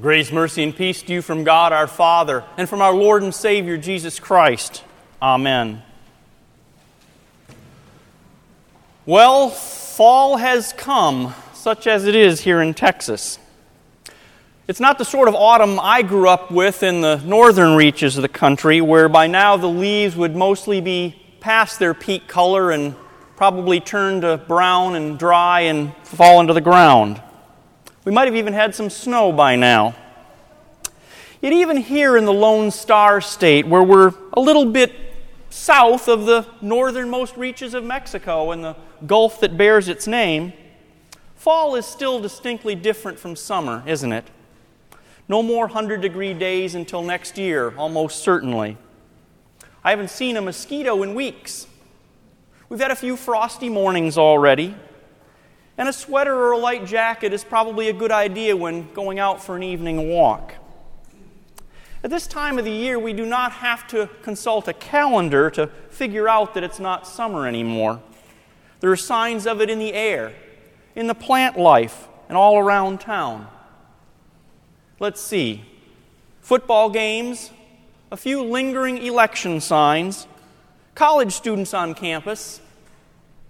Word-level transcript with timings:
Grace, 0.00 0.32
mercy, 0.32 0.62
and 0.62 0.74
peace 0.74 1.02
to 1.02 1.12
you 1.12 1.20
from 1.20 1.44
God 1.44 1.74
our 1.74 1.86
Father 1.86 2.42
and 2.56 2.66
from 2.66 2.80
our 2.80 2.94
Lord 2.94 3.22
and 3.22 3.34
Savior 3.34 3.76
Jesus 3.76 4.18
Christ. 4.18 4.82
Amen. 5.20 5.82
Well, 9.04 9.50
fall 9.50 10.38
has 10.38 10.72
come, 10.72 11.34
such 11.52 11.86
as 11.86 12.06
it 12.06 12.14
is 12.14 12.40
here 12.40 12.62
in 12.62 12.72
Texas. 12.72 13.38
It's 14.66 14.80
not 14.80 14.96
the 14.96 15.04
sort 15.04 15.28
of 15.28 15.34
autumn 15.34 15.78
I 15.78 16.00
grew 16.00 16.30
up 16.30 16.50
with 16.50 16.82
in 16.82 17.02
the 17.02 17.16
northern 17.16 17.76
reaches 17.76 18.16
of 18.16 18.22
the 18.22 18.28
country, 18.28 18.80
where 18.80 19.10
by 19.10 19.26
now 19.26 19.58
the 19.58 19.66
leaves 19.66 20.16
would 20.16 20.34
mostly 20.34 20.80
be 20.80 21.14
past 21.40 21.78
their 21.78 21.92
peak 21.92 22.26
color 22.26 22.70
and 22.70 22.94
probably 23.36 23.80
turn 23.80 24.22
to 24.22 24.38
brown 24.38 24.94
and 24.94 25.18
dry 25.18 25.60
and 25.60 25.94
fall 26.04 26.40
into 26.40 26.54
the 26.54 26.62
ground. 26.62 27.20
We 28.04 28.12
might 28.12 28.26
have 28.26 28.36
even 28.36 28.54
had 28.54 28.74
some 28.74 28.88
snow 28.88 29.30
by 29.30 29.56
now. 29.56 29.94
Yet, 31.42 31.52
even 31.52 31.76
here 31.76 32.16
in 32.16 32.24
the 32.24 32.32
Lone 32.32 32.70
Star 32.70 33.20
State, 33.20 33.66
where 33.66 33.82
we're 33.82 34.12
a 34.32 34.40
little 34.40 34.64
bit 34.66 34.92
south 35.50 36.08
of 36.08 36.24
the 36.24 36.46
northernmost 36.62 37.36
reaches 37.36 37.74
of 37.74 37.84
Mexico 37.84 38.52
and 38.52 38.64
the 38.64 38.76
gulf 39.06 39.40
that 39.40 39.56
bears 39.56 39.88
its 39.88 40.06
name, 40.06 40.52
fall 41.34 41.74
is 41.74 41.84
still 41.84 42.20
distinctly 42.20 42.74
different 42.74 43.18
from 43.18 43.36
summer, 43.36 43.82
isn't 43.86 44.12
it? 44.12 44.24
No 45.28 45.42
more 45.42 45.66
100 45.66 46.00
degree 46.00 46.34
days 46.34 46.74
until 46.74 47.02
next 47.02 47.36
year, 47.36 47.74
almost 47.76 48.22
certainly. 48.22 48.76
I 49.84 49.90
haven't 49.90 50.10
seen 50.10 50.36
a 50.36 50.42
mosquito 50.42 51.02
in 51.02 51.14
weeks. 51.14 51.66
We've 52.68 52.80
had 52.80 52.90
a 52.90 52.96
few 52.96 53.16
frosty 53.16 53.68
mornings 53.68 54.16
already, 54.16 54.74
and 55.78 55.88
a 55.88 55.92
sweater 55.92 56.34
or 56.34 56.52
a 56.52 56.58
light 56.58 56.86
jacket 56.86 57.32
is 57.32 57.44
probably 57.44 57.88
a 57.88 57.92
good 57.92 58.12
idea 58.12 58.56
when 58.56 58.92
going 58.92 59.18
out 59.18 59.42
for 59.42 59.56
an 59.56 59.62
evening 59.62 60.08
walk. 60.10 60.54
At 62.02 62.10
this 62.10 62.26
time 62.26 62.58
of 62.58 62.64
the 62.64 62.70
year, 62.70 62.98
we 62.98 63.12
do 63.12 63.26
not 63.26 63.52
have 63.52 63.86
to 63.88 64.08
consult 64.22 64.68
a 64.68 64.72
calendar 64.72 65.50
to 65.50 65.66
figure 65.90 66.28
out 66.28 66.54
that 66.54 66.64
it's 66.64 66.80
not 66.80 67.06
summer 67.06 67.46
anymore. 67.46 68.00
There 68.80 68.90
are 68.90 68.96
signs 68.96 69.46
of 69.46 69.60
it 69.60 69.68
in 69.68 69.78
the 69.78 69.92
air, 69.92 70.32
in 70.94 71.06
the 71.06 71.14
plant 71.14 71.58
life, 71.58 72.08
and 72.28 72.38
all 72.38 72.58
around 72.58 73.00
town. 73.00 73.48
Let's 74.98 75.20
see. 75.20 75.64
Football 76.40 76.88
games, 76.88 77.50
a 78.10 78.16
few 78.16 78.42
lingering 78.42 78.98
election 78.98 79.60
signs, 79.60 80.26
college 80.94 81.32
students 81.32 81.74
on 81.74 81.94
campus. 81.94 82.60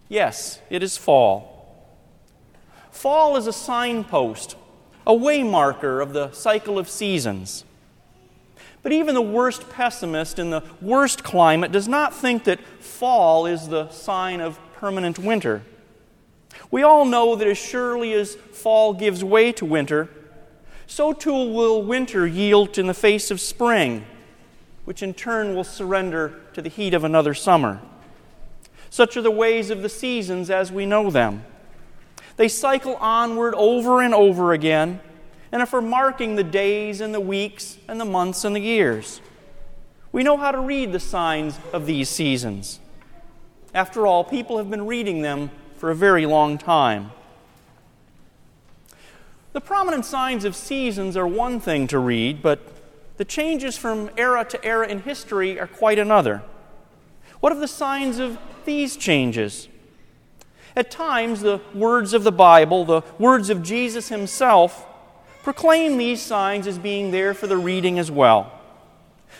Yes, 0.09 0.61
it 0.71 0.83
is 0.83 0.97
fall. 0.97 1.60
Fall 2.91 3.37
is 3.37 3.47
a 3.47 3.53
signpost, 3.53 4.57
a 5.07 5.13
waymarker 5.13 6.03
of 6.03 6.13
the 6.13 6.33
cycle 6.33 6.79
of 6.79 6.89
seasons. 6.89 7.65
But 8.83 8.93
even 8.93 9.15
the 9.15 9.21
worst 9.23 9.69
pessimist 9.71 10.39
in 10.39 10.51
the 10.51 10.63
worst 10.81 11.23
climate 11.23 11.73
does 11.73 11.87
not 11.87 12.15
think 12.15 12.45
that 12.45 12.61
fall 12.81 13.47
is 13.47 13.69
the 13.69 13.91
sign 13.91 14.41
of 14.41 14.59
permanent 14.75 15.19
winter. 15.19 15.63
We 16.71 16.83
all 16.83 17.05
know 17.05 17.37
that 17.37 17.47
as 17.47 17.59
surely 17.59 18.13
as 18.15 18.35
fall 18.35 18.95
gives 18.95 19.23
way 19.23 19.53
to 19.53 19.65
winter, 19.65 20.09
so 20.87 21.13
too 21.13 21.53
will 21.53 21.83
winter 21.83 22.27
yield 22.27 22.79
in 22.79 22.87
the 22.87 22.95
face 22.95 23.31
of 23.31 23.41
spring, 23.41 24.05
which 24.85 25.03
in 25.03 25.15
turn 25.15 25.55
will 25.55 25.65
surrender 25.65 26.41
to 26.55 26.63
the 26.63 26.69
heat 26.69 26.95
of 26.95 27.05
another 27.05 27.35
summer. 27.35 27.81
Such 28.89 29.17
are 29.17 29.23
the 29.23 29.31
ways 29.31 29.71
of 29.71 29.83
the 29.83 29.89
seasons 29.89 30.51
as 30.51 30.73
we 30.73 30.87
know 30.87 31.11
them. 31.11 31.45
They 32.41 32.49
cycle 32.49 32.97
onward 32.97 33.53
over 33.55 34.01
and 34.01 34.15
over 34.15 34.55
again, 34.55 35.01
and 35.53 35.61
are 35.61 35.67
for 35.67 35.83
marking 35.83 36.37
the 36.37 36.43
days 36.43 37.03
and 37.03 37.13
the 37.13 37.21
weeks 37.21 37.77
and 37.87 38.01
the 38.01 38.07
months 38.07 38.47
and 38.47 38.57
the 38.57 38.61
years. 38.61 39.21
We 40.11 40.23
know 40.23 40.39
how 40.39 40.51
to 40.51 40.59
read 40.59 40.93
the 40.93 41.01
signs 41.01 41.61
of 41.75 41.85
these 41.85 42.09
seasons. 42.09 42.81
After 43.75 44.07
all, 44.07 44.25
people 44.25 44.57
have 44.57 44.71
been 44.71 44.87
reading 44.87 45.21
them 45.21 45.51
for 45.77 45.91
a 45.91 45.95
very 45.95 46.25
long 46.25 46.57
time. 46.57 47.13
The 49.53 49.61
prominent 49.61 50.07
signs 50.07 50.47
of 50.47 50.57
seasons 50.57 51.19
are 51.19 51.27
one 51.27 51.61
thing 51.61 51.87
to 51.89 51.99
read, 51.99 52.41
but 52.41 52.61
the 53.19 53.27
changes 53.27 53.77
from 53.77 54.09
era 54.17 54.47
to 54.47 54.65
era 54.65 54.89
in 54.89 55.03
history 55.03 55.61
are 55.61 55.67
quite 55.67 55.99
another. 55.99 56.41
What 57.41 57.53
of 57.53 57.59
the 57.59 57.69
signs 57.69 58.19
of 58.19 58.39
these 58.65 58.97
changes? 58.97 59.69
At 60.77 60.91
times, 60.91 61.41
the 61.41 61.61
words 61.75 62.15
of 62.15 62.25
the 62.25 62.33
Bible, 62.33 62.85
the 62.85 63.03
words 63.19 63.51
of 63.51 63.63
Jesus 63.63 64.09
himself, 64.09 64.87
proclaim 65.43 65.97
these 65.97 66.23
signs 66.23 66.67
as 66.67 66.79
being 66.79 67.11
there 67.11 67.35
for 67.35 67.47
the 67.47 67.57
reading 67.57 67.99
as 67.99 68.11
well. 68.11 68.53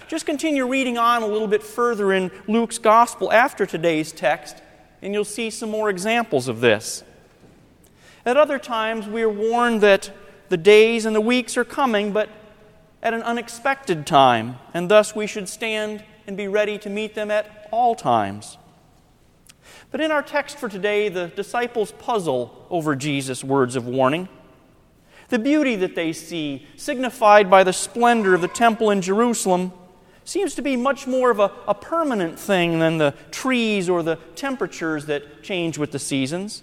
Just 0.09 0.27
continue 0.27 0.67
reading 0.67 0.99
on 0.99 1.23
a 1.23 1.27
little 1.27 1.47
bit 1.47 1.63
further 1.63 2.13
in 2.13 2.31
Luke's 2.49 2.79
Gospel 2.79 3.33
after 3.33 3.65
today's 3.67 4.13
text, 4.13 4.57
and 5.03 5.15
you'll 5.15 5.25
see 5.25 5.51
some 5.51 5.71
more 5.71 5.89
examples 5.89 6.49
of 6.49 6.61
this. 6.61 7.05
At 8.27 8.37
other 8.37 8.59
times, 8.59 9.07
we 9.07 9.23
are 9.23 9.31
warned 9.31 9.81
that 9.83 10.11
the 10.49 10.57
days 10.57 11.07
and 11.07 11.15
the 11.15 11.21
weeks 11.21 11.57
are 11.57 11.65
coming, 11.65 12.13
but 12.13 12.29
at 13.03 13.15
an 13.15 13.23
unexpected 13.23 14.07
time, 14.07 14.59
and 14.75 14.91
thus 14.91 15.15
we 15.15 15.27
should 15.27 15.49
stand 15.49 16.05
and 16.27 16.37
be 16.37 16.49
ready 16.49 16.77
to 16.79 16.91
meet 16.91 17.15
them 17.15 17.31
at 17.31 17.69
all 17.71 17.95
times. 17.95 18.59
But 19.91 20.01
in 20.01 20.13
our 20.13 20.23
text 20.23 20.59
for 20.59 20.69
today, 20.69 21.09
the 21.09 21.29
disciples 21.29 21.93
puzzle 21.93 22.67
over 22.71 22.95
Jesus' 22.95 23.43
words 23.43 23.75
of 23.75 23.87
warning. 23.87 24.29
The 25.29 25.39
beauty 25.39 25.77
that 25.77 25.95
they 25.95 26.13
see, 26.13 26.67
signified 26.77 27.51
by 27.51 27.65
the 27.65 27.73
splendor 27.73 28.35
of 28.35 28.41
the 28.41 28.49
temple 28.49 28.91
in 28.91 29.01
Jerusalem, 29.01 29.73
seems 30.25 30.55
to 30.55 30.63
be 30.63 30.77
much 30.77 31.07
more 31.07 31.31
of 31.31 31.41
a, 31.41 31.51
a, 31.67 31.75
permanent 31.75 32.39
thing 32.39 32.79
than 32.79 32.99
the 32.99 33.15
trees 33.31 33.89
or 33.89 34.03
the 34.03 34.17
temperatures 34.37 35.07
that 35.07 35.43
change 35.43 35.79
with 35.79 35.91
the 35.91 35.99
seasons. 35.99 36.63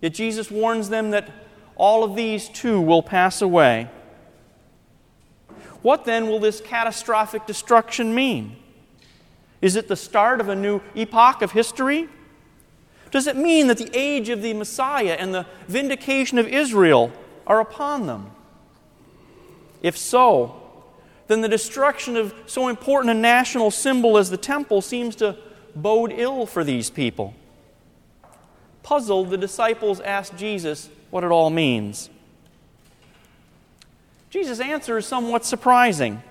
Yet 0.00 0.14
Jesus 0.14 0.50
warns 0.50 0.90
them 0.90 1.10
that 1.10 1.28
all 1.76 2.04
of 2.04 2.14
these 2.14 2.48
too 2.48 2.80
will 2.80 3.02
pass 3.02 3.42
away. 3.42 3.88
What 5.82 6.04
then 6.04 6.28
will 6.28 6.38
this 6.38 6.60
catastrophic 6.60 7.46
destruction 7.46 8.14
mean? 8.14 8.56
Is 9.60 9.76
it 9.76 9.88
the 9.88 9.96
start 9.96 10.40
of 10.40 10.48
a 10.48 10.56
new 10.56 10.80
epoch 10.94 11.42
of 11.42 11.52
history? 11.52 12.08
Does 13.10 13.26
it 13.26 13.36
mean 13.36 13.66
that 13.66 13.78
the 13.78 13.90
age 13.92 14.28
of 14.28 14.42
the 14.42 14.54
Messiah 14.54 15.16
and 15.18 15.34
the 15.34 15.46
vindication 15.66 16.38
of 16.38 16.46
Israel 16.46 17.12
are 17.46 17.60
upon 17.60 18.06
them? 18.06 18.30
If 19.82 19.96
so, 19.96 20.56
then 21.26 21.40
the 21.40 21.48
destruction 21.48 22.16
of 22.16 22.34
so 22.46 22.68
important 22.68 23.10
a 23.10 23.20
national 23.20 23.70
symbol 23.70 24.18
as 24.18 24.30
the 24.30 24.36
temple 24.36 24.80
seems 24.80 25.16
to 25.16 25.36
bode 25.74 26.12
ill 26.12 26.46
for 26.46 26.64
these 26.64 26.90
people. 26.90 27.34
Puzzled, 28.82 29.30
the 29.30 29.38
disciples 29.38 30.00
ask 30.00 30.34
Jesus 30.36 30.88
what 31.10 31.24
it 31.24 31.30
all 31.30 31.50
means. 31.50 32.10
Jesus' 34.30 34.60
answer 34.60 34.98
is 34.98 35.06
somewhat 35.06 35.44
surprising. 35.44 36.22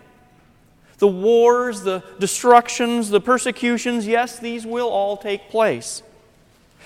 The 1.00 1.08
wars, 1.08 1.82
the 1.82 2.04
destructions, 2.20 3.10
the 3.10 3.22
persecutions, 3.22 4.06
yes, 4.06 4.38
these 4.40 4.66
will 4.66 4.90
all 4.90 5.18
take 5.18 5.50
place. 5.50 6.04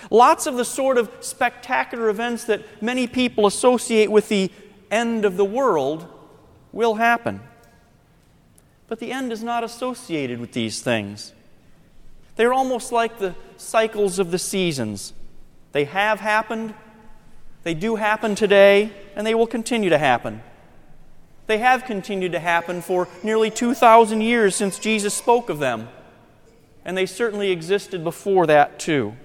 Lots 0.09 0.47
of 0.47 0.55
the 0.55 0.65
sort 0.65 0.97
of 0.97 1.11
spectacular 1.21 2.09
events 2.09 2.45
that 2.45 2.81
many 2.81 3.07
people 3.07 3.45
associate 3.47 4.11
with 4.11 4.29
the 4.29 4.51
end 4.91 5.25
of 5.25 5.37
the 5.37 5.45
world 5.45 6.07
will 6.71 6.95
happen. 6.95 7.41
But 8.87 8.99
the 8.99 9.11
end 9.11 9.31
is 9.31 9.43
not 9.43 9.63
associated 9.63 10.39
with 10.39 10.51
these 10.51 10.81
things. 10.81 11.33
They're 12.35 12.53
almost 12.53 12.91
like 12.91 13.19
the 13.19 13.35
cycles 13.57 14.19
of 14.19 14.31
the 14.31 14.39
seasons. 14.39 15.13
They 15.71 15.85
have 15.85 16.19
happened, 16.19 16.75
they 17.63 17.73
do 17.73 17.95
happen 17.95 18.35
today, 18.35 18.91
and 19.15 19.25
they 19.25 19.33
will 19.33 19.47
continue 19.47 19.89
to 19.89 19.97
happen. 19.97 20.43
They 21.45 21.57
have 21.57 21.85
continued 21.85 22.31
to 22.31 22.39
happen 22.39 22.81
for 22.81 23.07
nearly 23.21 23.49
2,000 23.51 24.21
years 24.21 24.55
since 24.55 24.79
Jesus 24.79 25.13
spoke 25.13 25.49
of 25.49 25.59
them. 25.59 25.89
And 26.85 26.97
they 26.97 27.05
certainly 27.05 27.51
existed 27.51 28.03
before 28.03 28.45
that, 28.47 28.79
too. 28.79 29.15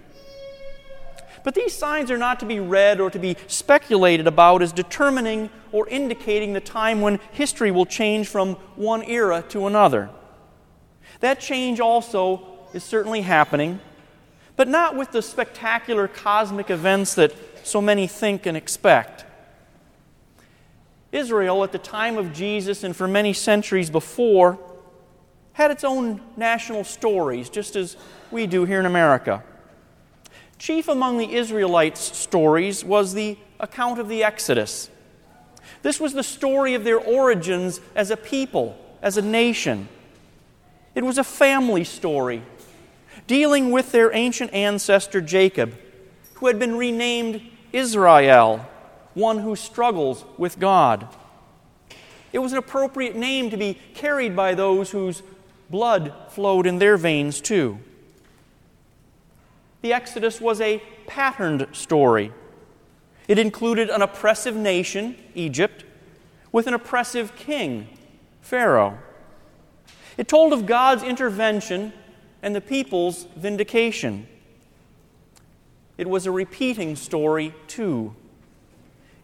But 1.44 1.55
these 1.55 1.73
signs 1.73 2.11
are 2.11 2.19
not 2.19 2.41
to 2.41 2.47
be 2.47 2.61
read 2.61 3.00
or 3.00 3.11
to 3.11 3.19
be 3.19 3.37
speculated 3.47 4.26
about 4.26 4.62
as 4.62 4.73
determining 4.73 5.50
or 5.73 5.88
indicating 5.88 6.53
the 6.53 6.61
time 6.61 7.00
when 7.00 7.20
history 7.32 7.70
will 7.70 7.87
change 7.87 8.29
from 8.29 8.55
one 8.76 9.03
era 9.05 9.44
to 9.50 9.67
another. 9.67 10.11
That 11.20 11.41
change 11.41 11.81
also 11.81 12.69
is 12.75 12.85
certainly 12.85 13.23
happening, 13.23 13.81
but 14.56 14.69
not 14.69 14.97
with 14.97 15.12
the 15.12 15.23
spectacular 15.23 16.09
cosmic 16.09 16.70
events 16.70 17.15
that 17.15 17.32
so 17.67 17.81
many 17.81 18.06
think 18.06 18.47
and 18.47 18.56
expect. 18.56 19.25
Israel, 21.12 21.64
at 21.64 21.72
the 21.72 21.78
time 21.78 22.19
of 22.19 22.32
Jesus 22.32 22.84
and 22.84 22.94
for 22.94 23.08
many 23.08 23.32
centuries 23.32 23.90
before, 23.90 24.58
had 25.55 25.70
its 25.70 25.84
own 25.84 26.20
national 26.37 26.84
stories, 26.84 27.49
just 27.49 27.76
as 27.76 27.96
we 28.31 28.46
do 28.46 28.64
here 28.64 28.81
in 28.81 28.87
America. 28.87 29.43
Chief 30.58 30.88
among 30.88 31.19
the 31.19 31.34
Israelites' 31.34 32.16
stories 32.16 32.84
was 32.84 33.14
the 33.14 33.37
account 33.58 33.99
of 33.99 34.08
the 34.08 34.22
Exodus. 34.22 34.90
This 35.82 36.00
was 36.00 36.12
the 36.12 36.22
story 36.22 36.75
of 36.75 36.84
their 36.84 36.99
origins 36.99 37.81
as 37.94 38.10
a 38.10 38.16
people, 38.16 38.76
as 39.02 39.16
a 39.16 39.22
nation. 39.22 39.88
It 40.94 41.05
was 41.05 41.19
a 41.19 41.25
family 41.25 41.84
story 41.84 42.43
dealing 43.26 43.70
with 43.70 43.93
their 43.93 44.12
ancient 44.14 44.52
ancestor 44.52 45.20
Jacob, 45.20 45.76
who 46.34 46.46
had 46.46 46.58
been 46.58 46.76
renamed 46.76 47.40
Israel, 47.72 48.66
one 49.19 49.38
who 49.41 49.56
struggles 49.56 50.25
with 50.38 50.59
God. 50.59 51.09
It 52.32 52.38
was 52.38 52.53
an 52.53 52.59
appropriate 52.59 53.17
name 53.17 53.50
to 53.50 53.56
be 53.56 53.79
carried 53.94 54.37
by 54.37 54.55
those 54.55 54.91
whose 54.91 55.23
blood 55.69 56.12
flowed 56.31 56.67
in 56.67 56.79
their 56.79 56.97
veins, 56.97 57.41
too. 57.41 57.79
The 59.82 59.93
Exodus 59.93 60.41
was 60.41 60.61
a 60.61 60.82
patterned 61.06 61.67
story. 61.73 62.32
It 63.26 63.38
included 63.38 63.91
an 63.91 64.03
oppressive 64.03 64.56
nation, 64.56 65.17
Egypt, 65.35 65.85
with 66.53 66.67
an 66.67 66.75
oppressive 66.75 67.37
king, 67.37 67.88
Pharaoh. 68.41 68.99
It 70.17 70.29
told 70.29 70.53
of 70.53 70.67
God's 70.67 71.03
intervention 71.03 71.93
and 72.43 72.55
the 72.55 72.61
people's 72.61 73.25
vindication. 73.37 74.26
It 75.97 76.09
was 76.09 76.26
a 76.26 76.31
repeating 76.31 76.97
story, 76.97 77.55
too. 77.67 78.15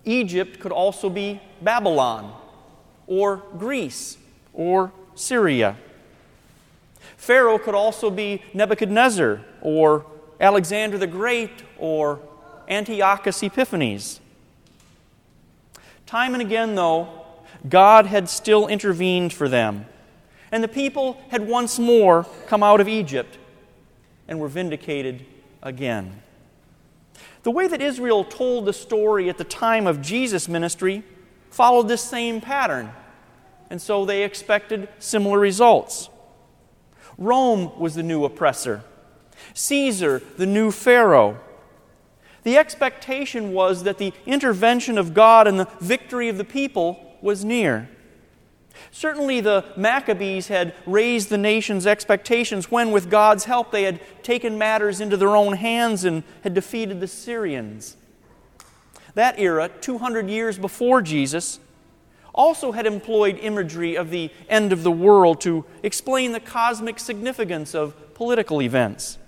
Egypt 0.05 0.61
could 0.61 0.73
also 0.73 1.09
be 1.09 1.41
Babylon, 1.63 2.35
or 3.07 3.43
Greece, 3.59 4.19
or 4.53 4.93
Syria. 5.15 5.77
Pharaoh 7.17 7.59
could 7.59 7.75
also 7.75 8.11
be 8.11 8.43
Nebuchadnezzar, 8.53 9.41
or 9.61 10.07
Alexander 10.41 10.99
the 10.99 11.07
Great, 11.07 11.63
or 11.79 12.21
Antiochus 12.69 13.43
Epiphanes. 13.43 14.21
Time 16.07 16.35
and 16.35 16.43
again, 16.43 16.75
though, 16.75 17.09
God 17.69 18.07
had 18.07 18.29
still 18.29 18.67
intervened 18.67 19.33
for 19.33 19.49
them 19.49 19.87
and 20.55 20.63
the 20.63 20.69
people 20.69 21.21
had 21.31 21.49
once 21.49 21.81
more 21.81 22.25
come 22.47 22.63
out 22.63 22.81
of 22.81 22.87
Egypt 22.87 23.39
and 24.29 24.39
were 24.39 24.47
vindicated 24.47 25.27
again. 25.65 26.23
The 27.45 27.51
way 27.51 27.69
that 27.69 27.83
Israel 27.83 28.25
told 28.25 28.65
the 28.65 28.73
story 28.73 29.29
at 29.29 29.39
the 29.39 29.45
time 29.45 29.87
of 29.87 30.01
Jesus' 30.01 30.49
ministry 30.49 31.05
followed 31.51 31.89
this 31.89 32.03
same 32.03 32.41
pattern, 32.41 32.91
and 33.71 33.81
so 33.81 34.05
they 34.05 34.25
expected 34.25 34.89
similar 34.99 35.39
results. 35.39 36.09
Rome 37.19 37.79
was 37.79 37.95
the 37.95 38.03
new 38.03 38.25
oppressor, 38.25 38.83
Caesar, 39.53 40.23
the 40.39 40.47
new 40.47 40.71
Pharaoh. 40.71 41.39
The 42.45 42.57
expectation 42.57 43.53
was 43.53 43.85
that 43.85 43.99
the 43.99 44.15
intervention 44.25 44.97
of 44.97 45.13
God 45.13 45.47
and 45.47 45.61
the 45.61 45.69
victory 45.81 46.31
of 46.31 46.39
the 46.39 46.45
people 46.45 47.17
was 47.21 47.45
near. 47.45 47.91
Certainly, 48.91 49.41
the 49.41 49.65
Maccabees 49.77 50.49
had 50.49 50.75
raised 50.87 51.29
the 51.29 51.39
nation's 51.39 51.87
expectations 51.87 52.71
when, 52.71 52.91
with 52.91 53.11
God's 53.11 53.45
help, 53.45 53.71
they 53.71 53.85
had 53.85 54.01
taken 54.23 54.59
matters 54.59 55.01
into 55.01 55.17
their 55.17 55.37
own 55.37 55.55
hands 55.55 56.05
and 56.05 56.23
had 56.43 56.55
defeated 56.55 57.01
the 57.01 57.09
Syrians. 57.09 57.97
That 59.15 59.39
era, 59.39 59.71
200 59.81 60.29
years 60.29 60.59
before 60.59 61.03
Jesus, 61.03 61.61
also 62.35 62.73
had 62.73 62.87
employed 62.87 63.39
imagery 63.39 63.97
of 63.97 64.11
the 64.11 64.31
end 64.49 64.73
of 64.73 64.83
the 64.83 64.91
world 64.91 65.41
to 65.43 65.65
explain 65.83 66.33
the 66.33 66.41
cosmic 66.41 66.99
significance 66.99 67.75
of 67.75 68.15
political 68.15 68.61
events. 68.61 69.19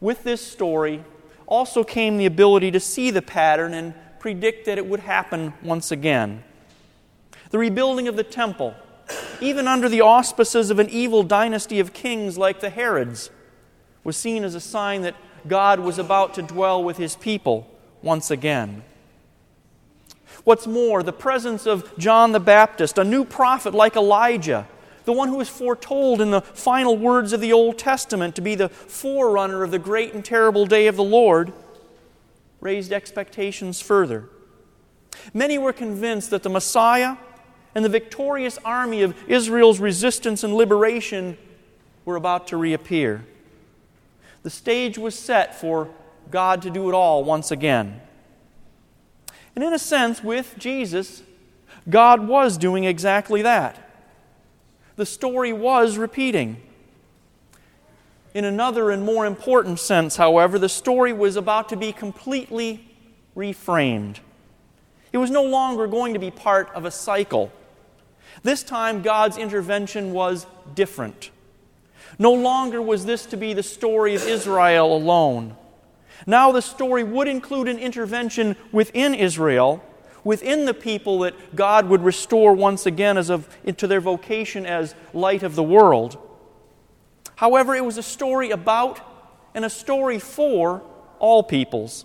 With 0.00 0.24
this 0.24 0.40
story 0.40 1.04
also 1.46 1.84
came 1.84 2.16
the 2.16 2.26
ability 2.26 2.70
to 2.70 2.80
see 2.80 3.10
the 3.10 3.22
pattern 3.22 3.74
and 3.74 3.94
predict 4.18 4.64
that 4.64 4.78
it 4.78 4.86
would 4.86 5.00
happen 5.00 5.52
once 5.62 5.92
again 5.92 6.42
the 7.52 7.58
rebuilding 7.58 8.08
of 8.08 8.16
the 8.16 8.24
temple, 8.24 8.74
even 9.40 9.68
under 9.68 9.88
the 9.88 10.00
auspices 10.00 10.70
of 10.70 10.78
an 10.78 10.88
evil 10.88 11.22
dynasty 11.22 11.78
of 11.78 11.92
kings 11.92 12.36
like 12.36 12.60
the 12.60 12.70
Herods, 12.70 13.30
was 14.02 14.16
seen 14.16 14.42
as 14.42 14.54
a 14.54 14.60
sign 14.60 15.02
that 15.02 15.14
God 15.46 15.78
was 15.78 15.98
about 15.98 16.34
to 16.34 16.42
dwell 16.42 16.82
with 16.82 16.96
his 16.96 17.14
people 17.14 17.68
once 18.00 18.30
again. 18.30 18.82
What's 20.44 20.66
more, 20.66 21.02
the 21.02 21.12
presence 21.12 21.66
of 21.66 21.96
John 21.98 22.32
the 22.32 22.40
Baptist, 22.40 22.96
a 22.96 23.04
new 23.04 23.24
prophet 23.24 23.74
like 23.74 23.96
Elijah, 23.96 24.66
the 25.04 25.12
one 25.12 25.28
who 25.28 25.36
was 25.36 25.48
foretold 25.48 26.22
in 26.22 26.30
the 26.30 26.40
final 26.40 26.96
words 26.96 27.34
of 27.34 27.40
the 27.40 27.52
Old 27.52 27.76
Testament 27.76 28.34
to 28.36 28.40
be 28.40 28.54
the 28.54 28.70
forerunner 28.70 29.62
of 29.62 29.70
the 29.70 29.78
great 29.78 30.14
and 30.14 30.24
terrible 30.24 30.64
day 30.64 30.86
of 30.86 30.96
the 30.96 31.04
Lord, 31.04 31.52
raised 32.60 32.92
expectations 32.92 33.80
further. 33.80 34.24
Many 35.34 35.58
were 35.58 35.72
convinced 35.72 36.30
that 36.30 36.42
the 36.42 36.48
Messiah 36.48 37.16
and 37.74 37.84
the 37.84 37.88
victorious 37.88 38.58
army 38.64 39.02
of 39.02 39.16
Israel's 39.28 39.80
resistance 39.80 40.44
and 40.44 40.54
liberation 40.54 41.36
were 42.04 42.16
about 42.16 42.48
to 42.48 42.56
reappear. 42.56 43.24
The 44.42 44.50
stage 44.50 44.98
was 44.98 45.18
set 45.18 45.58
for 45.58 45.88
God 46.30 46.62
to 46.62 46.70
do 46.70 46.88
it 46.88 46.94
all 46.94 47.24
once 47.24 47.50
again. 47.50 48.00
And 49.54 49.62
in 49.62 49.72
a 49.72 49.78
sense, 49.78 50.22
with 50.22 50.54
Jesus, 50.58 51.22
God 51.88 52.26
was 52.26 52.58
doing 52.58 52.84
exactly 52.84 53.42
that. 53.42 53.90
The 54.96 55.06
story 55.06 55.52
was 55.52 55.96
repeating. 55.96 56.60
In 58.34 58.44
another 58.44 58.90
and 58.90 59.04
more 59.04 59.26
important 59.26 59.78
sense, 59.78 60.16
however, 60.16 60.58
the 60.58 60.68
story 60.68 61.12
was 61.12 61.36
about 61.36 61.68
to 61.68 61.76
be 61.76 61.92
completely 61.92 62.88
reframed. 63.36 64.16
It 65.12 65.18
was 65.18 65.30
no 65.30 65.42
longer 65.42 65.86
going 65.86 66.14
to 66.14 66.18
be 66.18 66.30
part 66.30 66.70
of 66.74 66.84
a 66.84 66.90
cycle 66.90 67.52
this 68.42 68.62
time, 68.62 69.02
God's 69.02 69.36
intervention 69.36 70.12
was 70.12 70.46
different. 70.74 71.30
No 72.18 72.32
longer 72.32 72.80
was 72.80 73.04
this 73.04 73.26
to 73.26 73.36
be 73.36 73.52
the 73.52 73.62
story 73.62 74.14
of 74.14 74.26
Israel 74.26 74.96
alone. 74.96 75.56
Now, 76.26 76.52
the 76.52 76.62
story 76.62 77.04
would 77.04 77.28
include 77.28 77.68
an 77.68 77.78
intervention 77.78 78.56
within 78.70 79.14
Israel, 79.14 79.84
within 80.24 80.66
the 80.66 80.74
people 80.74 81.20
that 81.20 81.56
God 81.56 81.88
would 81.88 82.02
restore 82.02 82.54
once 82.54 82.86
again 82.86 83.18
as 83.18 83.30
of, 83.30 83.48
into 83.64 83.86
their 83.86 84.00
vocation 84.00 84.66
as 84.66 84.94
light 85.12 85.42
of 85.42 85.54
the 85.54 85.62
world. 85.62 86.16
However, 87.36 87.74
it 87.74 87.84
was 87.84 87.98
a 87.98 88.02
story 88.02 88.50
about 88.50 89.00
and 89.54 89.64
a 89.64 89.70
story 89.70 90.18
for 90.18 90.82
all 91.18 91.42
peoples. 91.42 92.04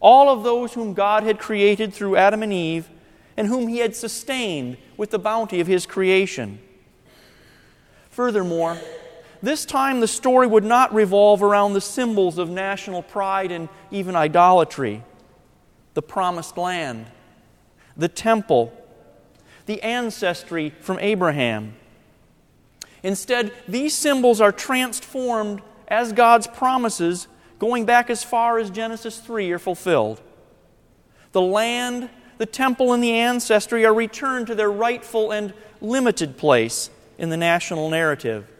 All 0.00 0.28
of 0.28 0.42
those 0.42 0.74
whom 0.74 0.94
God 0.94 1.22
had 1.22 1.38
created 1.38 1.92
through 1.92 2.16
Adam 2.16 2.42
and 2.42 2.52
Eve 2.52 2.88
and 3.36 3.46
whom 3.46 3.68
he 3.68 3.78
had 3.78 3.96
sustained 3.96 4.76
with 4.96 5.10
the 5.10 5.18
bounty 5.18 5.60
of 5.60 5.66
his 5.66 5.86
creation. 5.86 6.58
Furthermore, 8.10 8.78
this 9.42 9.64
time 9.64 10.00
the 10.00 10.08
story 10.08 10.46
would 10.46 10.64
not 10.64 10.94
revolve 10.94 11.42
around 11.42 11.74
the 11.74 11.80
symbols 11.80 12.38
of 12.38 12.48
national 12.48 13.02
pride 13.02 13.52
and 13.52 13.68
even 13.90 14.16
idolatry 14.16 15.02
the 15.94 16.02
promised 16.02 16.58
land, 16.58 17.06
the 17.96 18.08
temple, 18.08 18.72
the 19.66 19.80
ancestry 19.82 20.70
from 20.80 20.98
Abraham. 20.98 21.74
Instead, 23.02 23.52
these 23.68 23.94
symbols 23.94 24.40
are 24.40 24.52
transformed 24.52 25.62
as 25.88 26.12
God's 26.12 26.46
promises, 26.46 27.28
going 27.58 27.84
back 27.84 28.10
as 28.10 28.24
far 28.24 28.58
as 28.58 28.70
Genesis 28.70 29.18
3, 29.18 29.52
are 29.52 29.58
fulfilled. 29.58 30.20
The 31.32 31.42
land 31.42 32.10
the 32.38 32.46
temple 32.46 32.92
and 32.92 33.02
the 33.02 33.12
ancestry 33.12 33.84
are 33.84 33.94
returned 33.94 34.46
to 34.48 34.54
their 34.54 34.70
rightful 34.70 35.30
and 35.30 35.52
limited 35.80 36.36
place 36.36 36.90
in 37.18 37.28
the 37.28 37.36
national 37.36 37.88
narrative. 37.88 38.50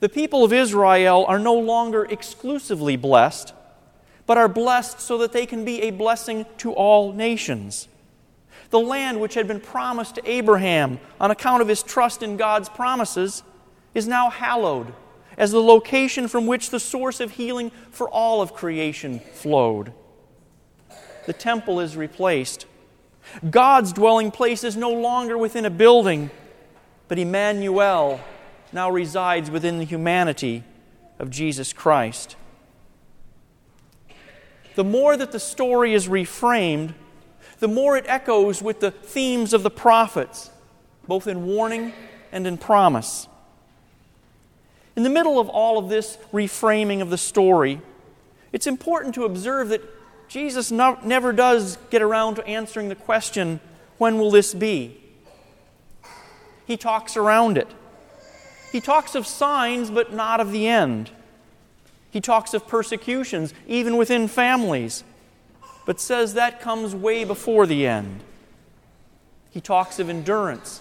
The 0.00 0.08
people 0.08 0.44
of 0.44 0.52
Israel 0.52 1.24
are 1.28 1.38
no 1.38 1.54
longer 1.54 2.04
exclusively 2.04 2.96
blessed, 2.96 3.54
but 4.26 4.36
are 4.36 4.48
blessed 4.48 5.00
so 5.00 5.18
that 5.18 5.32
they 5.32 5.46
can 5.46 5.64
be 5.64 5.82
a 5.82 5.90
blessing 5.90 6.44
to 6.58 6.72
all 6.72 7.12
nations. 7.12 7.86
The 8.70 8.80
land 8.80 9.20
which 9.20 9.34
had 9.34 9.46
been 9.46 9.60
promised 9.60 10.16
to 10.16 10.28
Abraham 10.28 10.98
on 11.20 11.30
account 11.30 11.62
of 11.62 11.68
his 11.68 11.82
trust 11.82 12.22
in 12.22 12.36
God's 12.36 12.68
promises 12.68 13.42
is 13.94 14.08
now 14.08 14.30
hallowed 14.30 14.92
as 15.36 15.52
the 15.52 15.62
location 15.62 16.26
from 16.26 16.46
which 16.46 16.70
the 16.70 16.80
source 16.80 17.20
of 17.20 17.32
healing 17.32 17.70
for 17.90 18.08
all 18.08 18.42
of 18.42 18.54
creation 18.54 19.20
flowed 19.20 19.92
the 21.26 21.32
temple 21.32 21.80
is 21.80 21.96
replaced. 21.96 22.66
God's 23.50 23.92
dwelling 23.92 24.30
place 24.30 24.64
is 24.64 24.76
no 24.76 24.90
longer 24.90 25.38
within 25.38 25.64
a 25.64 25.70
building, 25.70 26.30
but 27.08 27.18
Emmanuel 27.18 28.20
now 28.72 28.90
resides 28.90 29.50
within 29.50 29.78
the 29.78 29.84
humanity 29.84 30.64
of 31.18 31.30
Jesus 31.30 31.72
Christ. 31.72 32.36
The 34.74 34.84
more 34.84 35.16
that 35.16 35.32
the 35.32 35.40
story 35.40 35.94
is 35.94 36.08
reframed, 36.08 36.94
the 37.58 37.68
more 37.68 37.96
it 37.96 38.06
echoes 38.08 38.62
with 38.62 38.80
the 38.80 38.90
themes 38.90 39.52
of 39.52 39.62
the 39.62 39.70
prophets, 39.70 40.50
both 41.06 41.26
in 41.26 41.46
warning 41.46 41.92
and 42.32 42.46
in 42.46 42.58
promise. 42.58 43.28
In 44.96 45.02
the 45.04 45.10
middle 45.10 45.38
of 45.38 45.48
all 45.48 45.78
of 45.78 45.88
this 45.88 46.18
reframing 46.32 47.00
of 47.00 47.10
the 47.10 47.18
story, 47.18 47.80
it's 48.52 48.66
important 48.66 49.14
to 49.14 49.24
observe 49.24 49.68
that 49.68 49.82
Jesus 50.32 50.70
no, 50.70 50.98
never 51.04 51.30
does 51.30 51.76
get 51.90 52.00
around 52.00 52.36
to 52.36 52.46
answering 52.46 52.88
the 52.88 52.94
question, 52.94 53.60
when 53.98 54.18
will 54.18 54.30
this 54.30 54.54
be? 54.54 54.98
He 56.66 56.78
talks 56.78 57.18
around 57.18 57.58
it. 57.58 57.68
He 58.72 58.80
talks 58.80 59.14
of 59.14 59.26
signs, 59.26 59.90
but 59.90 60.14
not 60.14 60.40
of 60.40 60.50
the 60.50 60.66
end. 60.66 61.10
He 62.10 62.22
talks 62.22 62.54
of 62.54 62.66
persecutions, 62.66 63.52
even 63.66 63.98
within 63.98 64.26
families, 64.26 65.04
but 65.84 66.00
says 66.00 66.32
that 66.32 66.62
comes 66.62 66.94
way 66.94 67.24
before 67.24 67.66
the 67.66 67.86
end. 67.86 68.24
He 69.50 69.60
talks 69.60 69.98
of 69.98 70.08
endurance, 70.08 70.80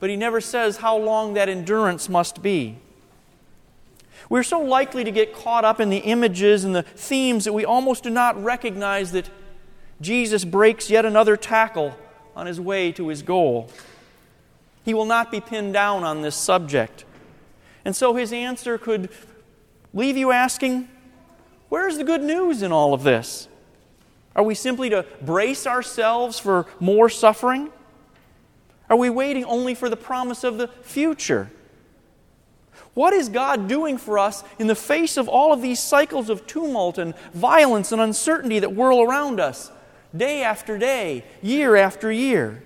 but 0.00 0.10
he 0.10 0.16
never 0.16 0.40
says 0.40 0.78
how 0.78 0.96
long 0.96 1.34
that 1.34 1.48
endurance 1.48 2.08
must 2.08 2.42
be. 2.42 2.78
We're 4.28 4.42
so 4.42 4.60
likely 4.60 5.04
to 5.04 5.10
get 5.10 5.34
caught 5.34 5.64
up 5.64 5.80
in 5.80 5.88
the 5.88 5.98
images 5.98 6.64
and 6.64 6.74
the 6.74 6.82
themes 6.82 7.44
that 7.44 7.52
we 7.52 7.64
almost 7.64 8.02
do 8.02 8.10
not 8.10 8.42
recognize 8.42 9.12
that 9.12 9.30
Jesus 10.00 10.44
breaks 10.44 10.90
yet 10.90 11.04
another 11.04 11.36
tackle 11.36 11.96
on 12.34 12.46
his 12.46 12.60
way 12.60 12.92
to 12.92 13.08
his 13.08 13.22
goal. 13.22 13.70
He 14.84 14.94
will 14.94 15.04
not 15.04 15.30
be 15.30 15.40
pinned 15.40 15.72
down 15.72 16.04
on 16.04 16.22
this 16.22 16.36
subject. 16.36 17.04
And 17.84 17.94
so 17.94 18.14
his 18.14 18.32
answer 18.32 18.78
could 18.78 19.10
leave 19.94 20.16
you 20.16 20.32
asking, 20.32 20.88
Where's 21.68 21.96
the 21.96 22.04
good 22.04 22.22
news 22.22 22.62
in 22.62 22.72
all 22.72 22.94
of 22.94 23.02
this? 23.02 23.48
Are 24.34 24.42
we 24.42 24.54
simply 24.54 24.90
to 24.90 25.04
brace 25.22 25.66
ourselves 25.66 26.38
for 26.38 26.66
more 26.78 27.08
suffering? 27.08 27.70
Are 28.88 28.96
we 28.96 29.10
waiting 29.10 29.44
only 29.44 29.74
for 29.74 29.88
the 29.88 29.96
promise 29.96 30.44
of 30.44 30.58
the 30.58 30.68
future? 30.82 31.50
What 32.94 33.12
is 33.12 33.28
God 33.28 33.68
doing 33.68 33.98
for 33.98 34.18
us 34.18 34.42
in 34.58 34.66
the 34.66 34.74
face 34.74 35.16
of 35.16 35.28
all 35.28 35.52
of 35.52 35.62
these 35.62 35.80
cycles 35.80 36.30
of 36.30 36.46
tumult 36.46 36.98
and 36.98 37.14
violence 37.32 37.92
and 37.92 38.00
uncertainty 38.00 38.58
that 38.58 38.74
whirl 38.74 39.02
around 39.02 39.40
us, 39.40 39.70
day 40.16 40.42
after 40.42 40.78
day, 40.78 41.24
year 41.42 41.76
after 41.76 42.10
year? 42.10 42.62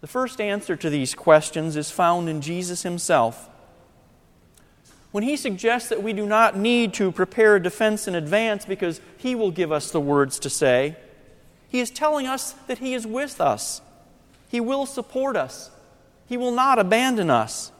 The 0.00 0.06
first 0.06 0.40
answer 0.40 0.76
to 0.76 0.88
these 0.88 1.14
questions 1.14 1.76
is 1.76 1.90
found 1.90 2.28
in 2.28 2.40
Jesus 2.40 2.82
himself. 2.82 3.48
When 5.10 5.24
he 5.24 5.36
suggests 5.36 5.88
that 5.88 6.02
we 6.02 6.12
do 6.12 6.26
not 6.26 6.56
need 6.56 6.92
to 6.94 7.10
prepare 7.10 7.56
a 7.56 7.62
defense 7.62 8.06
in 8.06 8.14
advance 8.14 8.66
because 8.66 9.00
he 9.16 9.34
will 9.34 9.50
give 9.50 9.72
us 9.72 9.90
the 9.90 10.00
words 10.00 10.38
to 10.40 10.50
say, 10.50 10.96
he 11.68 11.80
is 11.80 11.90
telling 11.90 12.26
us 12.26 12.52
that 12.68 12.78
he 12.78 12.94
is 12.94 13.06
with 13.06 13.40
us. 13.40 13.80
He 14.48 14.60
will 14.60 14.86
support 14.86 15.36
us. 15.36 15.70
He 16.26 16.36
will 16.36 16.52
not 16.52 16.78
abandon 16.78 17.30
us. 17.30 17.72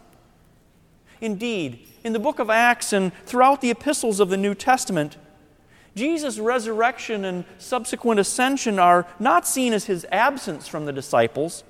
Indeed, 1.20 1.86
in 2.04 2.12
the 2.12 2.18
book 2.18 2.38
of 2.38 2.50
Acts 2.50 2.92
and 2.92 3.12
throughout 3.24 3.60
the 3.60 3.70
epistles 3.70 4.20
of 4.20 4.28
the 4.28 4.36
New 4.36 4.54
Testament, 4.54 5.16
Jesus' 5.94 6.38
resurrection 6.38 7.24
and 7.24 7.44
subsequent 7.58 8.20
ascension 8.20 8.78
are 8.78 9.06
not 9.18 9.46
seen 9.46 9.72
as 9.72 9.86
his 9.86 10.06
absence 10.12 10.68
from 10.68 10.84
the 10.84 10.92
disciples. 10.92 11.64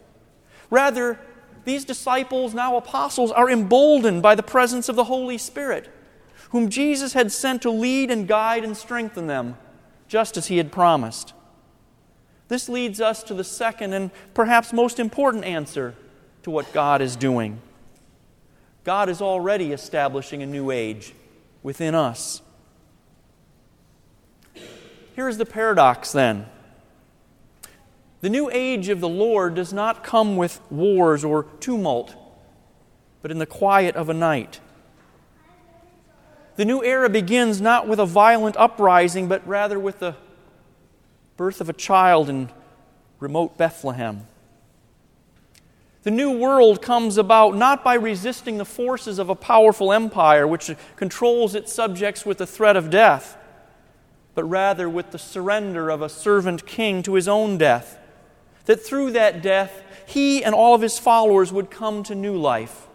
Rather, 0.68 1.20
these 1.64 1.84
disciples, 1.84 2.52
now 2.52 2.76
apostles, 2.76 3.30
are 3.30 3.48
emboldened 3.48 4.22
by 4.22 4.34
the 4.34 4.42
presence 4.42 4.88
of 4.88 4.96
the 4.96 5.04
Holy 5.04 5.38
Spirit, 5.38 5.88
whom 6.50 6.68
Jesus 6.68 7.12
had 7.12 7.30
sent 7.30 7.62
to 7.62 7.70
lead 7.70 8.10
and 8.10 8.26
guide 8.26 8.64
and 8.64 8.76
strengthen 8.76 9.28
them, 9.28 9.56
just 10.08 10.36
as 10.36 10.46
he 10.46 10.56
had 10.56 10.72
promised. 10.72 11.34
This 12.48 12.68
leads 12.68 13.00
us 13.00 13.22
to 13.24 13.34
the 13.34 13.44
second 13.44 13.92
and 13.92 14.10
perhaps 14.34 14.72
most 14.72 15.00
important 15.00 15.44
answer 15.44 15.94
to 16.42 16.50
what 16.50 16.72
God 16.72 17.00
is 17.00 17.16
doing. 17.16 17.60
God 18.86 19.08
is 19.08 19.20
already 19.20 19.72
establishing 19.72 20.44
a 20.44 20.46
new 20.46 20.70
age 20.70 21.12
within 21.64 21.92
us. 21.92 22.40
Here's 25.16 25.38
the 25.38 25.44
paradox 25.44 26.12
then. 26.12 26.46
The 28.20 28.30
new 28.30 28.48
age 28.48 28.88
of 28.88 29.00
the 29.00 29.08
Lord 29.08 29.56
does 29.56 29.72
not 29.72 30.04
come 30.04 30.36
with 30.36 30.60
wars 30.70 31.24
or 31.24 31.48
tumult, 31.58 32.14
but 33.22 33.32
in 33.32 33.38
the 33.38 33.44
quiet 33.44 33.96
of 33.96 34.08
a 34.08 34.14
night. 34.14 34.60
The 36.54 36.64
new 36.64 36.80
era 36.84 37.08
begins 37.08 37.60
not 37.60 37.88
with 37.88 37.98
a 37.98 38.06
violent 38.06 38.56
uprising, 38.56 39.26
but 39.26 39.44
rather 39.48 39.80
with 39.80 39.98
the 39.98 40.14
birth 41.36 41.60
of 41.60 41.68
a 41.68 41.72
child 41.72 42.28
in 42.28 42.50
remote 43.18 43.58
Bethlehem. 43.58 44.28
The 46.06 46.12
new 46.12 46.38
world 46.38 46.82
comes 46.82 47.18
about 47.18 47.56
not 47.56 47.82
by 47.82 47.94
resisting 47.94 48.58
the 48.58 48.64
forces 48.64 49.18
of 49.18 49.28
a 49.28 49.34
powerful 49.34 49.92
empire 49.92 50.46
which 50.46 50.70
controls 50.94 51.56
its 51.56 51.72
subjects 51.72 52.24
with 52.24 52.38
the 52.38 52.46
threat 52.46 52.76
of 52.76 52.90
death, 52.90 53.36
but 54.36 54.44
rather 54.44 54.88
with 54.88 55.10
the 55.10 55.18
surrender 55.18 55.90
of 55.90 56.02
a 56.02 56.08
servant 56.08 56.64
king 56.64 57.02
to 57.02 57.14
his 57.14 57.26
own 57.26 57.58
death. 57.58 57.98
That 58.66 58.86
through 58.86 59.10
that 59.14 59.42
death, 59.42 59.82
he 60.06 60.44
and 60.44 60.54
all 60.54 60.76
of 60.76 60.80
his 60.80 60.96
followers 60.96 61.52
would 61.52 61.72
come 61.72 62.04
to 62.04 62.14
new 62.14 62.36
life. 62.36 62.86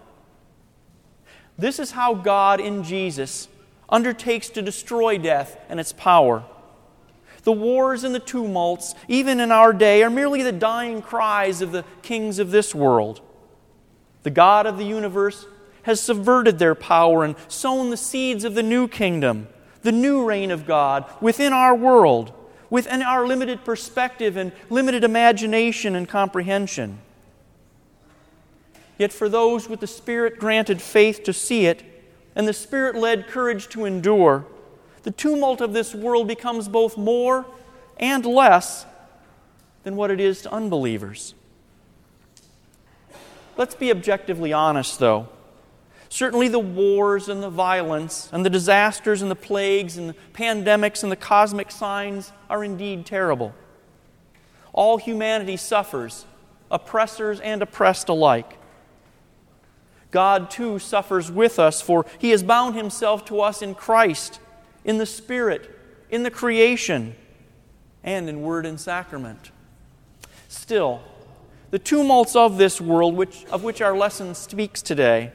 This 1.57 1.79
is 1.79 1.91
how 1.91 2.13
God 2.13 2.61
in 2.61 2.81
Jesus 2.81 3.49
undertakes 3.89 4.47
to 4.51 4.61
destroy 4.61 5.17
death 5.17 5.59
and 5.67 5.81
its 5.81 5.91
power. 5.91 6.45
The 7.43 7.51
wars 7.51 8.03
and 8.03 8.13
the 8.13 8.19
tumults, 8.19 8.93
even 9.07 9.39
in 9.39 9.51
our 9.51 9.73
day, 9.73 10.03
are 10.03 10.09
merely 10.09 10.43
the 10.43 10.51
dying 10.51 11.01
cries 11.01 11.61
of 11.61 11.71
the 11.71 11.85
kings 12.01 12.39
of 12.39 12.51
this 12.51 12.75
world. 12.75 13.21
The 14.23 14.29
God 14.29 14.67
of 14.67 14.77
the 14.77 14.85
universe 14.85 15.47
has 15.83 15.99
subverted 15.99 16.59
their 16.59 16.75
power 16.75 17.23
and 17.23 17.35
sown 17.47 17.89
the 17.89 17.97
seeds 17.97 18.43
of 18.43 18.53
the 18.53 18.63
new 18.63 18.87
kingdom, 18.87 19.47
the 19.81 19.91
new 19.91 20.23
reign 20.23 20.51
of 20.51 20.67
God 20.67 21.05
within 21.19 21.53
our 21.53 21.75
world, 21.75 22.31
within 22.69 23.01
our 23.01 23.25
limited 23.25 23.65
perspective 23.65 24.37
and 24.37 24.51
limited 24.69 25.03
imagination 25.03 25.95
and 25.95 26.07
comprehension. 26.07 26.99
Yet 28.99 29.11
for 29.11 29.27
those 29.27 29.67
with 29.67 29.79
the 29.79 29.87
Spirit 29.87 30.37
granted 30.37 30.79
faith 30.79 31.23
to 31.23 31.33
see 31.33 31.65
it 31.65 31.83
and 32.35 32.47
the 32.47 32.53
Spirit 32.53 32.95
led 32.95 33.27
courage 33.27 33.67
to 33.69 33.85
endure, 33.85 34.45
the 35.03 35.11
tumult 35.11 35.61
of 35.61 35.73
this 35.73 35.95
world 35.95 36.27
becomes 36.27 36.67
both 36.67 36.97
more 36.97 37.45
and 37.97 38.25
less 38.25 38.85
than 39.83 39.95
what 39.95 40.11
it 40.11 40.19
is 40.19 40.41
to 40.43 40.51
unbelievers. 40.51 41.33
Let's 43.57 43.75
be 43.75 43.91
objectively 43.91 44.53
honest, 44.53 44.99
though. 44.99 45.29
Certainly, 46.09 46.49
the 46.49 46.59
wars 46.59 47.29
and 47.29 47.41
the 47.41 47.49
violence 47.49 48.29
and 48.31 48.45
the 48.45 48.49
disasters 48.49 49.21
and 49.21 49.31
the 49.31 49.35
plagues 49.35 49.97
and 49.97 50.09
the 50.09 50.15
pandemics 50.33 51.03
and 51.03 51.11
the 51.11 51.15
cosmic 51.15 51.71
signs 51.71 52.31
are 52.49 52.63
indeed 52.63 53.05
terrible. 53.05 53.53
All 54.73 54.97
humanity 54.97 55.57
suffers, 55.57 56.25
oppressors 56.69 57.39
and 57.39 57.61
oppressed 57.61 58.09
alike. 58.09 58.57
God, 60.11 60.51
too, 60.51 60.79
suffers 60.79 61.31
with 61.31 61.57
us, 61.57 61.81
for 61.81 62.05
He 62.19 62.31
has 62.31 62.43
bound 62.43 62.75
Himself 62.75 63.23
to 63.25 63.41
us 63.41 63.61
in 63.61 63.73
Christ 63.73 64.39
in 64.83 64.97
the 64.97 65.05
Spirit, 65.05 65.69
in 66.09 66.23
the 66.23 66.31
creation, 66.31 67.15
and 68.03 68.27
in 68.27 68.41
word 68.41 68.65
and 68.65 68.79
sacrament. 68.79 69.51
Still, 70.47 71.01
the 71.69 71.79
tumults 71.79 72.35
of 72.35 72.57
this 72.57 72.81
world, 72.81 73.15
which, 73.15 73.45
of 73.45 73.63
which 73.63 73.81
our 73.81 73.95
lesson 73.95 74.35
speaks 74.35 74.81
today, 74.81 75.31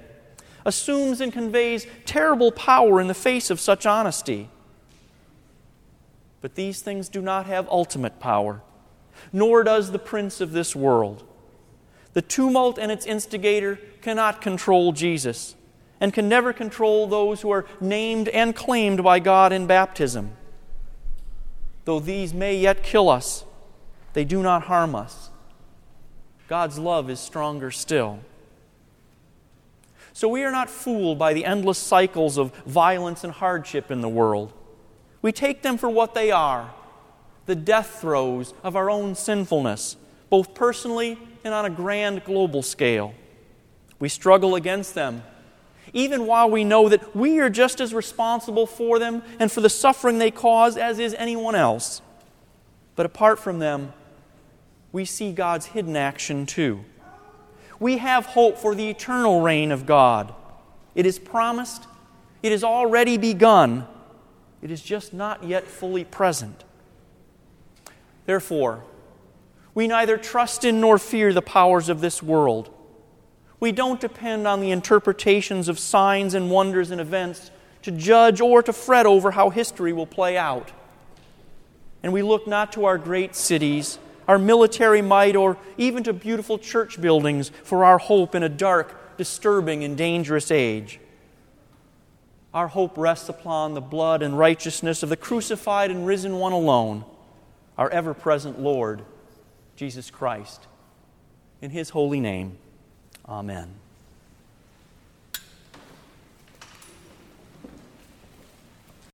assumes 0.64 1.20
and 1.20 1.32
conveys 1.32 1.86
terrible 2.04 2.52
power 2.52 3.00
in 3.00 3.06
the 3.06 3.14
face 3.14 3.50
of 3.50 3.60
such 3.60 3.86
honesty. 3.86 4.50
But 6.40 6.54
these 6.54 6.82
things 6.82 7.08
do 7.08 7.22
not 7.22 7.46
have 7.46 7.68
ultimate 7.70 8.20
power, 8.20 8.62
nor 9.32 9.64
does 9.64 9.92
the 9.92 9.98
prince 9.98 10.40
of 10.40 10.52
this 10.52 10.76
world. 10.76 11.22
The 12.12 12.22
tumult 12.22 12.78
and 12.78 12.90
its 12.90 13.06
instigator 13.06 13.76
cannot 14.02 14.40
control 14.40 14.92
Jesus 14.92 15.54
and 16.00 16.12
can 16.12 16.28
never 16.28 16.52
control 16.52 17.06
those 17.06 17.40
who 17.40 17.50
are 17.50 17.66
named 17.80 18.28
and 18.28 18.54
claimed 18.54 19.02
by 19.02 19.18
God 19.18 19.52
in 19.52 19.66
baptism. 19.66 20.32
Though 21.84 22.00
these 22.00 22.34
may 22.34 22.56
yet 22.56 22.82
kill 22.82 23.08
us, 23.08 23.44
they 24.12 24.24
do 24.24 24.42
not 24.42 24.64
harm 24.64 24.94
us. 24.94 25.30
God's 26.48 26.78
love 26.78 27.10
is 27.10 27.20
stronger 27.20 27.70
still. 27.70 28.20
So 30.12 30.28
we 30.28 30.44
are 30.44 30.50
not 30.50 30.70
fooled 30.70 31.18
by 31.18 31.34
the 31.34 31.44
endless 31.44 31.78
cycles 31.78 32.38
of 32.38 32.54
violence 32.64 33.24
and 33.24 33.32
hardship 33.32 33.90
in 33.90 34.00
the 34.00 34.08
world. 34.08 34.52
We 35.22 35.32
take 35.32 35.62
them 35.62 35.76
for 35.76 35.88
what 35.90 36.14
they 36.14 36.30
are 36.30 36.72
the 37.46 37.54
death 37.54 38.00
throes 38.00 38.54
of 38.64 38.74
our 38.74 38.90
own 38.90 39.14
sinfulness, 39.14 39.96
both 40.30 40.52
personally 40.52 41.16
and 41.44 41.54
on 41.54 41.64
a 41.64 41.70
grand 41.70 42.24
global 42.24 42.60
scale. 42.60 43.14
We 44.00 44.08
struggle 44.08 44.56
against 44.56 44.94
them 44.94 45.22
even 45.96 46.26
while 46.26 46.50
we 46.50 46.62
know 46.62 46.90
that 46.90 47.16
we 47.16 47.38
are 47.38 47.48
just 47.48 47.80
as 47.80 47.94
responsible 47.94 48.66
for 48.66 48.98
them 48.98 49.22
and 49.38 49.50
for 49.50 49.62
the 49.62 49.70
suffering 49.70 50.18
they 50.18 50.30
cause 50.30 50.76
as 50.76 50.98
is 50.98 51.14
anyone 51.14 51.54
else. 51.54 52.02
But 52.96 53.06
apart 53.06 53.38
from 53.38 53.60
them, 53.60 53.94
we 54.92 55.06
see 55.06 55.32
God's 55.32 55.66
hidden 55.66 55.96
action 55.96 56.44
too. 56.44 56.84
We 57.80 57.96
have 57.96 58.26
hope 58.26 58.58
for 58.58 58.74
the 58.74 58.90
eternal 58.90 59.40
reign 59.40 59.72
of 59.72 59.86
God. 59.86 60.34
It 60.94 61.06
is 61.06 61.18
promised, 61.18 61.86
it 62.42 62.52
has 62.52 62.62
already 62.62 63.16
begun, 63.16 63.86
It 64.60 64.70
is 64.70 64.82
just 64.82 65.14
not 65.14 65.44
yet 65.44 65.66
fully 65.66 66.04
present. 66.04 66.64
Therefore, 68.26 68.84
we 69.74 69.86
neither 69.86 70.18
trust 70.18 70.64
in 70.64 70.80
nor 70.80 70.98
fear 70.98 71.32
the 71.32 71.42
powers 71.42 71.88
of 71.88 72.02
this 72.02 72.22
world. 72.22 72.68
We 73.58 73.72
don't 73.72 74.00
depend 74.00 74.46
on 74.46 74.60
the 74.60 74.70
interpretations 74.70 75.68
of 75.68 75.78
signs 75.78 76.34
and 76.34 76.50
wonders 76.50 76.90
and 76.90 77.00
events 77.00 77.50
to 77.82 77.90
judge 77.90 78.40
or 78.40 78.62
to 78.62 78.72
fret 78.72 79.06
over 79.06 79.30
how 79.30 79.50
history 79.50 79.92
will 79.92 80.06
play 80.06 80.36
out. 80.36 80.72
And 82.02 82.12
we 82.12 82.22
look 82.22 82.46
not 82.46 82.72
to 82.72 82.84
our 82.84 82.98
great 82.98 83.34
cities, 83.34 83.98
our 84.28 84.38
military 84.38 85.02
might, 85.02 85.36
or 85.36 85.56
even 85.78 86.02
to 86.04 86.12
beautiful 86.12 86.58
church 86.58 87.00
buildings 87.00 87.50
for 87.62 87.84
our 87.84 87.98
hope 87.98 88.34
in 88.34 88.42
a 88.42 88.48
dark, 88.48 89.16
disturbing, 89.16 89.84
and 89.84 89.96
dangerous 89.96 90.50
age. 90.50 91.00
Our 92.52 92.68
hope 92.68 92.96
rests 92.96 93.28
upon 93.28 93.74
the 93.74 93.80
blood 93.80 94.22
and 94.22 94.38
righteousness 94.38 95.02
of 95.02 95.08
the 95.08 95.16
crucified 95.16 95.90
and 95.90 96.06
risen 96.06 96.38
one 96.38 96.52
alone, 96.52 97.04
our 97.78 97.90
ever 97.90 98.14
present 98.14 98.60
Lord, 98.60 99.02
Jesus 99.76 100.10
Christ. 100.10 100.66
In 101.60 101.70
his 101.70 101.90
holy 101.90 102.20
name, 102.20 102.58
amen. 103.28 103.85